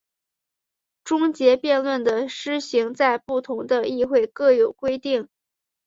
[1.03, 5.29] 终结辩论的施行在不同的议会各有规定。